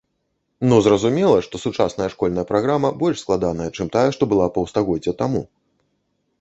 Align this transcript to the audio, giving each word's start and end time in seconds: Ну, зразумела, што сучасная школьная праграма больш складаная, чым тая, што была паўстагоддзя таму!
Ну, 0.69 0.75
зразумела, 0.87 1.37
што 1.47 1.55
сучасная 1.65 2.07
школьная 2.15 2.47
праграма 2.53 2.93
больш 3.03 3.21
складаная, 3.27 3.69
чым 3.75 3.95
тая, 3.99 4.09
што 4.19 4.23
была 4.35 4.51
паўстагоддзя 4.59 5.19
таму! 5.25 5.47